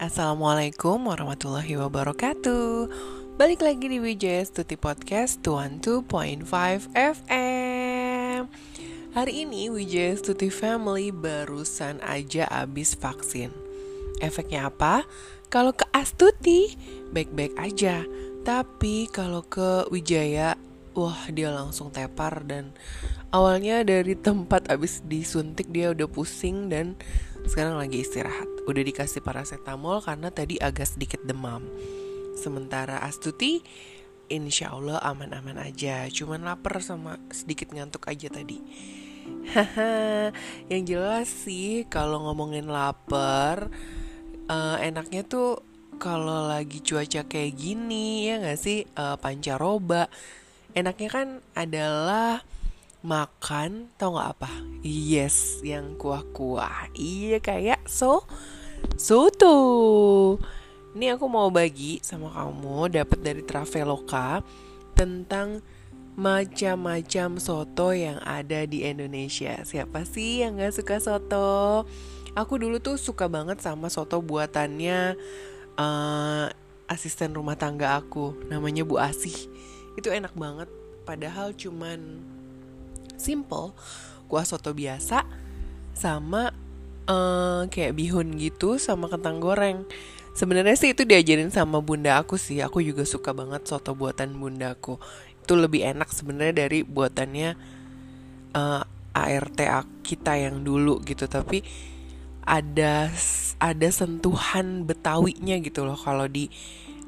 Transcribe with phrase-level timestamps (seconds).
[0.00, 2.88] Assalamualaikum warahmatullahi wabarakatuh.
[3.36, 6.08] Balik lagi di Wijaya Stuti Podcast 12.5
[6.96, 8.48] FM
[9.12, 13.52] Hari ini Wijaya Stuti Family barusan aja abis vaksin.
[14.24, 15.04] Efeknya apa?
[15.52, 16.80] Kalau ke Astuti,
[17.12, 18.00] baik-baik aja.
[18.40, 20.56] Tapi kalau ke Wijaya,
[20.96, 22.72] wah dia langsung tepar dan
[23.36, 26.96] awalnya dari tempat abis disuntik dia udah pusing dan
[27.46, 28.48] sekarang lagi istirahat.
[28.68, 31.64] Udah dikasih paracetamol karena tadi agak sedikit demam.
[32.36, 33.60] Sementara Astuti,
[34.30, 36.06] insya Allah aman-aman aja.
[36.08, 38.60] Cuman lapar sama sedikit ngantuk aja tadi.
[39.50, 40.30] Haha,
[40.70, 43.70] yang jelas sih kalau ngomongin lapar,
[44.50, 45.62] uh, enaknya tuh
[46.00, 50.08] kalau lagi cuaca kayak gini ya nggak sih uh, pancaroba.
[50.72, 52.46] Enaknya kan adalah
[53.00, 54.52] makan tau nggak apa?
[54.84, 56.92] Yes yang kuah-kuah.
[56.96, 58.24] Iya kayak so
[58.96, 59.56] soto
[60.90, 64.42] ini aku mau bagi sama kamu dapat dari Traveloka
[64.98, 65.62] tentang
[66.18, 69.62] macam-macam soto yang ada di Indonesia.
[69.62, 71.86] Siapa sih yang nggak suka soto?
[72.34, 75.14] Aku dulu tuh suka banget sama soto buatannya
[75.78, 76.46] uh,
[76.90, 78.34] asisten rumah tangga aku.
[78.50, 79.46] Namanya Bu Asih.
[79.94, 80.66] Itu enak banget.
[81.06, 82.18] Padahal cuman
[83.20, 83.76] simple.
[84.26, 85.28] Kuah soto biasa
[85.92, 86.56] sama
[87.04, 89.84] uh, kayak bihun gitu sama kentang goreng.
[90.32, 92.62] Sebenarnya sih itu diajarin sama bunda aku sih.
[92.64, 94.96] Aku juga suka banget soto buatan bunda aku.
[95.42, 97.50] Itu lebih enak sebenarnya dari buatannya
[98.56, 99.60] uh, eh, ART
[100.06, 101.26] kita yang dulu gitu.
[101.26, 101.60] Tapi
[102.46, 103.10] ada
[103.60, 106.48] ada sentuhan betawinya gitu loh kalau di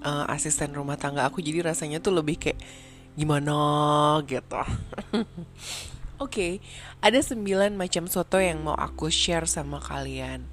[0.05, 1.39] uh, asisten rumah tangga aku.
[1.39, 2.59] Jadi rasanya tuh lebih kayak
[3.13, 3.57] gimana
[4.25, 4.57] gitu
[6.23, 6.53] Oke, okay,
[7.03, 10.47] ada 9 macam soto yang mau aku share sama kalian.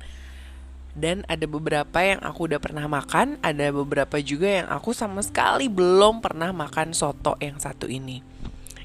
[0.98, 5.70] Dan ada beberapa yang aku udah pernah makan, ada beberapa juga yang aku sama sekali
[5.70, 8.26] belum pernah makan soto yang satu ini.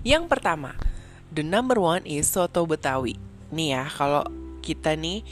[0.04, 0.76] Yang pertama,
[1.32, 3.16] the number one is soto Betawi.
[3.48, 4.28] Nih ya, kalau
[4.60, 5.24] kita nih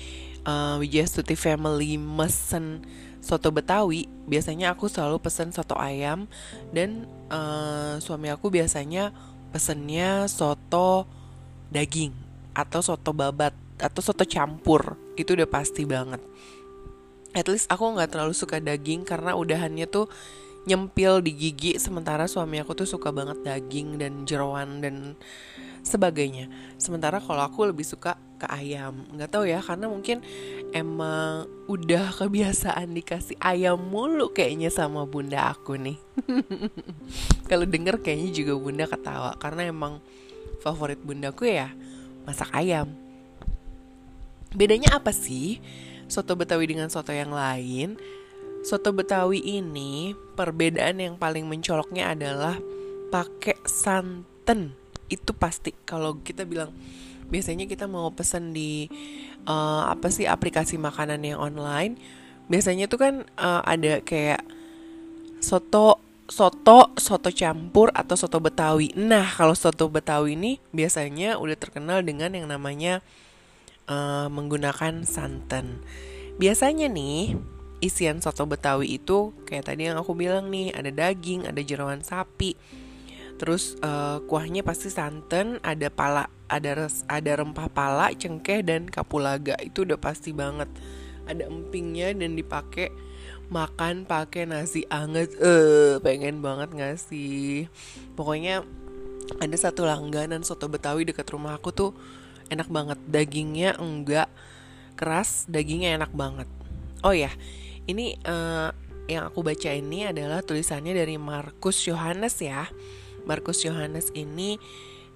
[0.49, 2.81] uh, Wijaya Stuti Family mesen
[3.21, 6.25] soto Betawi, biasanya aku selalu pesen soto ayam
[6.73, 9.13] dan uh, suami aku biasanya
[9.53, 11.21] pesennya soto
[11.73, 12.13] daging
[12.53, 16.21] atau soto babat atau soto campur itu udah pasti banget.
[17.33, 20.13] At least aku nggak terlalu suka daging karena udahannya tuh
[20.63, 25.19] nyempil di gigi sementara suami aku tuh suka banget daging dan jeroan dan
[25.83, 26.47] sebagainya.
[26.79, 29.03] Sementara kalau aku lebih suka ke ayam.
[29.11, 30.23] Nggak tahu ya karena mungkin
[30.71, 35.99] emang udah kebiasaan dikasih ayam mulu kayaknya sama bunda aku nih.
[37.51, 39.99] Kalau denger kayaknya juga bunda ketawa karena emang
[40.63, 41.75] favorit bundaku ya
[42.23, 42.95] masak ayam.
[44.55, 45.59] Bedanya apa sih
[46.07, 47.99] soto Betawi dengan soto yang lain?
[48.63, 52.55] Soto Betawi ini perbedaan yang paling mencoloknya adalah
[53.11, 54.71] pakai santan.
[55.11, 56.71] Itu pasti kalau kita bilang
[57.27, 58.87] biasanya kita mau pesan di
[59.49, 61.99] uh, apa sih aplikasi makanan yang online,
[62.47, 64.45] biasanya tuh kan uh, ada kayak
[65.43, 65.99] soto
[66.31, 68.95] soto, soto campur atau soto Betawi.
[68.95, 73.03] Nah, kalau soto Betawi ini biasanya udah terkenal dengan yang namanya
[73.91, 75.83] uh, menggunakan santan.
[76.39, 77.37] Biasanya nih
[77.83, 82.55] isian soto Betawi itu kayak tadi yang aku bilang nih, ada daging, ada jeroan sapi.
[83.43, 89.59] Terus uh, kuahnya pasti santan, ada pala, ada res, ada rempah pala, cengkeh dan kapulaga.
[89.59, 90.71] Itu udah pasti banget.
[91.27, 93.12] Ada empingnya dan dipakai
[93.53, 95.37] makan pakai nasi anget.
[95.37, 97.69] Eh pengen banget gak sih?
[98.17, 98.65] Pokoknya
[99.39, 101.93] ada satu langganan soto betawi dekat rumah aku tuh
[102.49, 102.99] enak banget.
[103.05, 104.33] Dagingnya enggak
[104.97, 106.49] keras dagingnya enak banget.
[107.05, 107.29] Oh ya
[107.85, 108.73] ini uh,
[109.11, 112.71] yang aku baca ini adalah tulisannya dari Markus Yohanes ya.
[113.29, 114.59] Markus Yohanes ini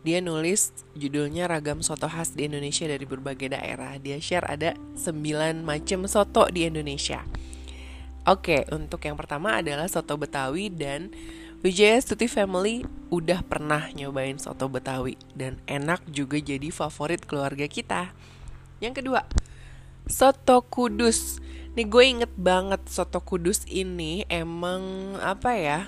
[0.06, 3.98] dia nulis judulnya ragam soto khas di Indonesia dari berbagai daerah.
[3.98, 7.26] Dia share ada 9 macam soto di Indonesia.
[8.26, 11.14] Oke, untuk yang pertama adalah soto Betawi dan
[11.62, 18.10] Wijaya Stuti Family udah pernah nyobain soto Betawi dan enak juga jadi favorit keluarga kita.
[18.82, 19.22] Yang kedua,
[20.10, 21.38] soto Kudus.
[21.78, 25.86] Nih gue inget banget soto Kudus ini emang apa ya?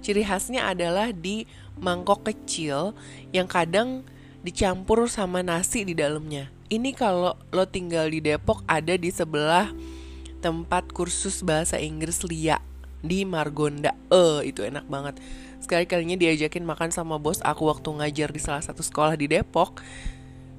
[0.00, 1.44] Ciri khasnya adalah di
[1.76, 2.96] mangkok kecil
[3.36, 4.00] yang kadang
[4.40, 6.48] dicampur sama nasi di dalamnya.
[6.72, 9.76] Ini kalau lo tinggal di Depok ada di sebelah
[10.40, 12.60] tempat kursus bahasa Inggris Lia
[13.00, 13.94] di Margonda.
[14.10, 15.18] Eh, itu enak banget.
[15.62, 19.80] Sekali-kalinya diajakin makan sama bos aku waktu ngajar di salah satu sekolah di Depok.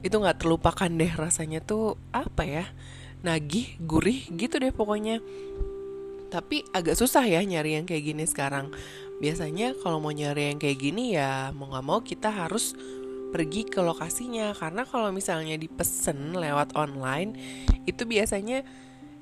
[0.01, 2.65] Itu nggak terlupakan deh rasanya tuh apa ya?
[3.25, 5.19] Nagih, gurih gitu deh pokoknya.
[6.27, 8.67] tapi agak susah ya nyari yang kayak gini sekarang
[9.23, 12.75] biasanya kalau mau nyari yang kayak gini ya mau nggak mau kita harus
[13.31, 17.35] pergi ke lokasinya karena kalau misalnya dipesen lewat online
[17.87, 18.63] itu biasanya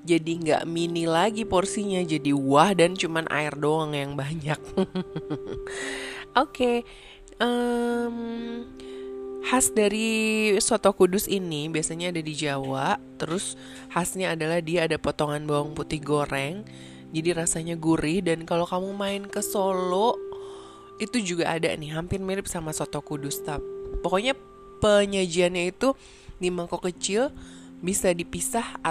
[0.06, 4.62] jadi nggak mini lagi porsinya jadi wah dan cuman air doang yang banyak.
[4.86, 4.94] Oke
[6.36, 6.78] okay,
[7.42, 8.16] um,
[9.46, 13.54] khas dari soto kudus ini biasanya ada di Jawa terus
[13.94, 16.66] khasnya adalah dia ada potongan bawang putih goreng
[17.14, 20.18] jadi rasanya gurih dan kalau kamu main ke Solo
[20.98, 23.62] itu juga ada nih hampir mirip sama soto kudus tapi
[24.02, 24.34] pokoknya
[24.82, 25.94] penyajiannya itu
[26.42, 27.32] di mangkok kecil
[27.86, 28.82] bisa dipisah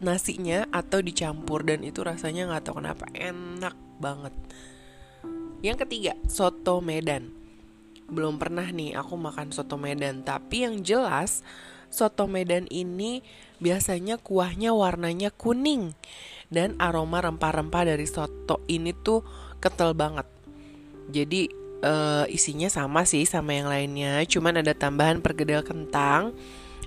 [0.00, 4.34] nasinya atau dicampur dan itu rasanya nggak tahu kenapa enak banget.
[5.60, 7.36] Yang ketiga, soto Medan.
[8.08, 11.44] Belum pernah nih aku makan soto Medan, tapi yang jelas
[11.92, 13.20] soto Medan ini
[13.60, 15.92] biasanya kuahnya warnanya kuning
[16.48, 19.22] dan aroma rempah-rempah dari soto ini tuh
[19.60, 20.26] kental banget.
[21.12, 21.52] Jadi
[21.84, 26.32] uh, isinya sama sih sama yang lainnya, cuman ada tambahan perkedel kentang,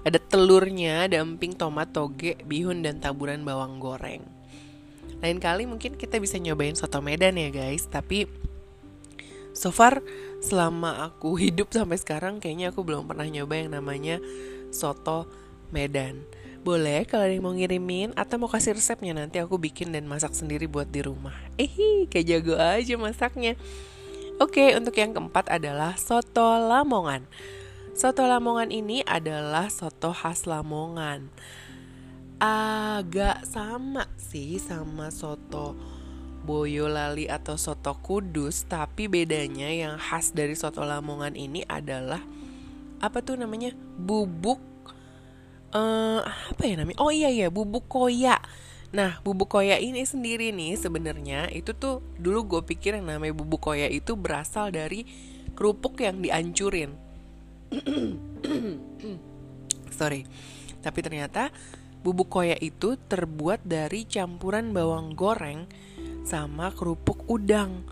[0.03, 4.23] ada telurnya, ada emping, tomat, toge, bihun dan taburan bawang goreng.
[5.23, 8.27] Lain kali mungkin kita bisa nyobain soto Medan ya guys, tapi
[9.55, 10.03] so far
[10.43, 14.19] selama aku hidup sampai sekarang kayaknya aku belum pernah nyoba yang namanya
[14.75, 15.31] soto
[15.71, 16.19] Medan.
[16.63, 20.31] Boleh kalau ada yang mau ngirimin atau mau kasih resepnya nanti aku bikin dan masak
[20.31, 21.35] sendiri buat di rumah.
[21.59, 23.59] Eh, kayak jago aja masaknya.
[24.39, 27.27] Oke, untuk yang keempat adalah soto Lamongan.
[27.93, 31.29] Soto Lamongan ini adalah soto khas Lamongan.
[32.41, 35.77] Agak sama sih sama soto
[36.41, 42.19] Boyolali atau soto Kudus, tapi bedanya yang khas dari soto Lamongan ini adalah
[42.97, 43.77] apa tuh namanya?
[43.77, 44.57] Bubuk
[45.77, 46.97] uh, apa ya namanya?
[46.97, 48.41] Oh iya iya, bubuk koya
[48.89, 53.69] Nah, bubuk koya ini sendiri nih sebenarnya itu tuh dulu gue pikir yang namanya bubuk
[53.69, 55.05] koya itu berasal dari
[55.53, 57.12] kerupuk yang dihancurin.
[59.99, 60.27] Sorry.
[60.83, 61.49] Tapi ternyata
[62.03, 65.65] bubuk koya itu terbuat dari campuran bawang goreng
[66.27, 67.87] sama kerupuk udang.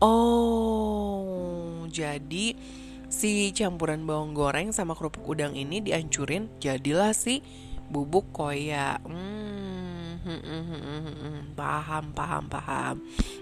[0.00, 2.56] Oh, jadi
[3.12, 7.44] si campuran bawang goreng sama kerupuk udang ini dihancurin jadilah si
[7.92, 8.96] bubuk koya.
[9.04, 9.90] Hmm
[11.60, 12.96] paham, paham, paham.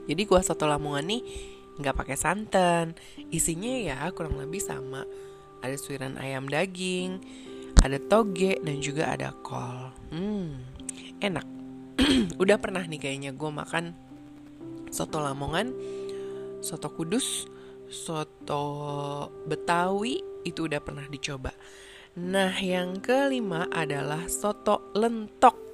[0.06, 1.22] Jadi kuah soto Lamongan nih
[1.78, 2.94] nggak pakai santan.
[3.30, 5.02] Isinya ya kurang lebih sama.
[5.64, 7.22] Ada suiran ayam daging,
[7.82, 9.90] ada toge dan juga ada kol.
[10.10, 10.62] Hmm,
[11.22, 11.46] enak.
[12.42, 13.94] Udah pernah nih kayaknya gue makan
[14.88, 15.74] soto Lamongan,
[16.62, 17.44] soto Kudus,
[17.90, 18.64] soto
[19.44, 21.52] Betawi itu udah pernah dicoba.
[22.18, 25.68] Nah, yang kelima adalah soto lentok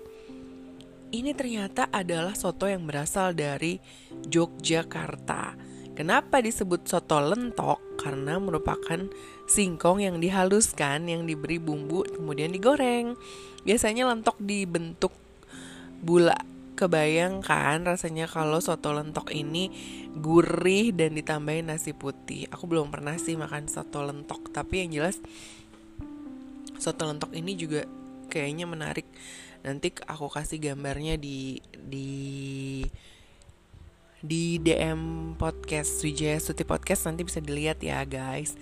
[1.14, 3.78] ini ternyata adalah soto yang berasal dari
[4.26, 5.54] Yogyakarta.
[5.94, 7.78] Kenapa disebut soto lentok?
[7.94, 8.98] Karena merupakan
[9.46, 13.14] singkong yang dihaluskan, yang diberi bumbu, kemudian digoreng.
[13.62, 15.14] Biasanya lentok dibentuk
[16.02, 16.34] bula.
[16.74, 19.70] Kebayangkan rasanya kalau soto lentok ini
[20.18, 22.50] gurih dan ditambahin nasi putih.
[22.50, 25.22] Aku belum pernah sih makan soto lentok, tapi yang jelas
[26.82, 27.86] soto lentok ini juga
[28.26, 29.06] kayaknya menarik
[29.64, 32.10] nanti aku kasih gambarnya di di
[34.24, 38.56] di DM podcast Wijaya Suti Podcast nanti bisa dilihat ya guys.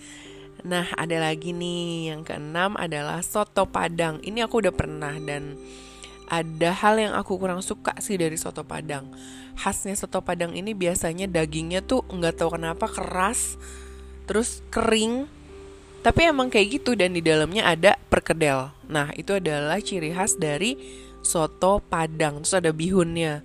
[0.67, 4.19] Nah ada lagi nih yang keenam adalah soto padang.
[4.19, 5.55] Ini aku udah pernah dan
[6.27, 9.07] ada hal yang aku kurang suka sih dari soto padang.
[9.55, 13.55] Khasnya soto padang ini biasanya dagingnya tuh nggak tahu kenapa keras,
[14.27, 15.31] terus kering
[16.03, 18.75] tapi emang kayak gitu dan di dalamnya ada perkedel.
[18.91, 20.75] Nah, itu adalah ciri khas dari
[21.23, 22.43] soto Padang.
[22.43, 23.39] Terus ada bihunnya.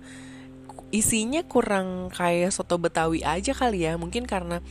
[0.89, 3.93] Isinya kurang kayak soto Betawi aja kali ya.
[3.95, 4.61] Mungkin karena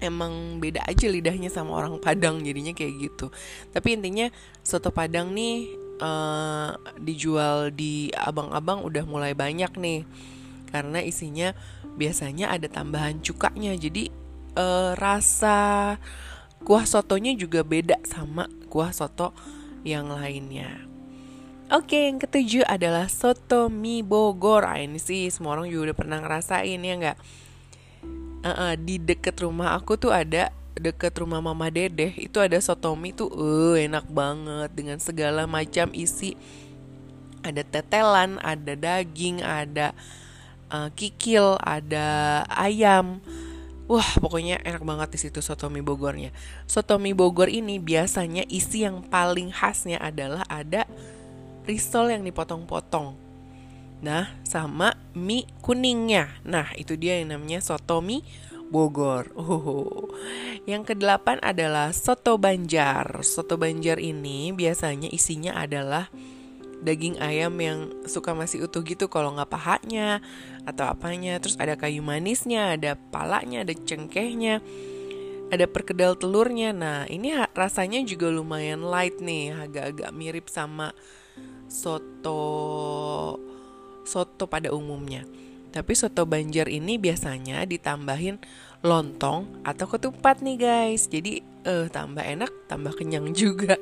[0.00, 3.28] emang beda aja lidahnya sama orang Padang jadinya kayak gitu.
[3.72, 4.32] Tapi intinya
[4.64, 5.68] soto Padang nih
[6.00, 10.00] uh, dijual di abang-abang udah mulai banyak nih.
[10.72, 11.52] Karena isinya
[11.94, 13.76] biasanya ada tambahan cukanya.
[13.76, 14.08] Jadi
[14.56, 15.96] uh, rasa
[16.64, 19.36] kuah sotonya juga beda sama kuah soto
[19.84, 20.93] yang lainnya.
[21.72, 24.68] Oke, yang ketujuh adalah soto mie Bogor.
[24.68, 27.18] Ah, ini sih semua orang juga udah pernah ngerasain ya nggak?
[28.44, 32.92] Uh, uh, di deket rumah aku tuh ada deket rumah Mama Dedeh itu ada soto
[32.92, 36.36] mie tuh uh, enak banget dengan segala macam isi.
[37.40, 39.96] Ada tetelan, ada daging, ada
[40.68, 43.24] uh, kikil, ada ayam
[43.84, 46.32] Wah, pokoknya enak banget di situ soto mie Bogornya.
[46.64, 50.88] Soto mie Bogor ini biasanya isi yang paling khasnya adalah ada
[51.64, 53.16] risol yang dipotong-potong.
[54.04, 56.28] Nah, sama mie kuningnya.
[56.44, 58.24] Nah, itu dia yang namanya soto mie
[58.68, 59.32] Bogor.
[59.36, 60.10] Oh.
[60.64, 63.22] Yang kedelapan adalah soto Banjar.
[63.24, 66.08] Soto Banjar ini biasanya isinya adalah
[66.84, 70.20] daging ayam yang suka masih utuh gitu kalau nggak pahanya
[70.68, 71.40] atau apanya.
[71.40, 74.60] Terus ada kayu manisnya, ada palanya, ada cengkehnya,
[75.48, 76.72] ada perkedel telurnya.
[76.74, 80.92] Nah, ini rasanya juga lumayan light nih, agak-agak mirip sama
[81.68, 82.40] soto
[84.04, 85.26] soto pada umumnya.
[85.74, 88.38] Tapi soto Banjar ini biasanya ditambahin
[88.84, 91.10] lontong atau ketupat nih guys.
[91.10, 93.74] Jadi eh tambah enak, tambah kenyang juga.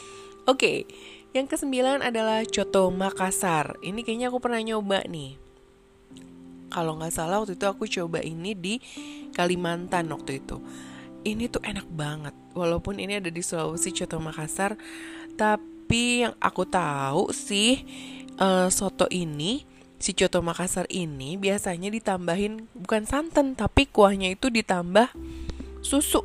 [0.50, 0.88] Oke,
[1.36, 3.76] yang kesembilan adalah coto Makassar.
[3.84, 5.36] Ini kayaknya aku pernah nyoba nih.
[6.72, 8.80] Kalau nggak salah waktu itu aku coba ini di
[9.34, 10.62] Kalimantan waktu itu.
[11.28, 12.34] Ini tuh enak banget.
[12.56, 14.78] Walaupun ini ada di Sulawesi coto Makassar,
[15.34, 17.84] tapi yang aku tahu sih
[18.40, 19.66] uh, soto ini
[20.00, 25.08] si coto Makassar ini biasanya ditambahin bukan santan tapi kuahnya itu ditambah
[25.80, 26.20] susu.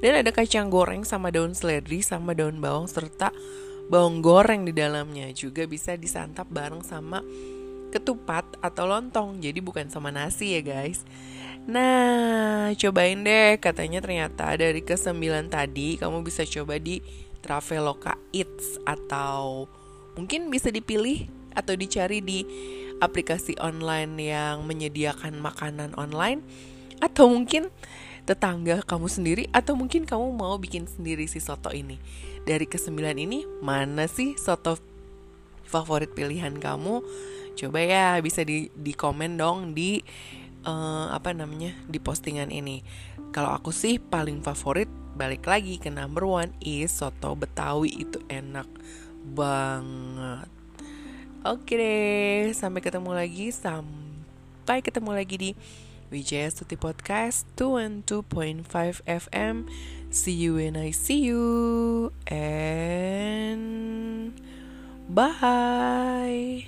[0.00, 3.28] Dan ada kacang goreng sama daun seledri sama daun bawang serta
[3.92, 7.20] bawang goreng di dalamnya juga bisa disantap bareng sama
[7.92, 9.44] ketupat atau lontong.
[9.44, 11.04] Jadi bukan sama nasi ya guys.
[11.68, 13.60] Nah, cobain deh.
[13.60, 16.98] Katanya ternyata dari kesembilan tadi kamu bisa coba di
[17.40, 19.66] Traveloka Eats atau
[20.14, 22.46] mungkin bisa dipilih atau dicari di
[23.00, 26.44] aplikasi online yang menyediakan makanan online
[27.00, 27.72] atau mungkin
[28.28, 31.96] tetangga kamu sendiri atau mungkin kamu mau bikin sendiri si soto ini.
[32.44, 34.76] Dari kesembilan ini mana sih soto
[35.64, 37.02] favorit pilihan kamu?
[37.56, 39.98] Coba ya bisa di di komen dong di
[40.68, 42.84] uh, apa namanya di postingan ini.
[43.32, 48.66] Kalau aku sih paling favorit balik lagi ke number one is soto Betawi itu enak
[49.22, 50.50] banget.
[51.40, 55.50] Oke deh, sampai ketemu lagi, sampai ketemu lagi di
[56.10, 58.66] Wijaya Stuti Podcast 212.5
[59.06, 59.70] FM.
[60.10, 64.34] See you when I see you and
[65.08, 66.66] bye.